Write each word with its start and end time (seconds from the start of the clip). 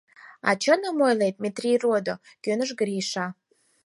—А 0.47 0.49
чыным 0.63 0.97
ойлет, 1.07 1.35
Метрий 1.43 1.77
родо!— 1.83 2.15
кӧныш 2.43 2.69
Гриша. 2.79 3.25